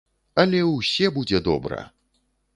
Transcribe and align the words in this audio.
Але 0.43 0.61
ўсе 0.69 1.11
будзе 1.19 1.43
добра! 1.51 1.85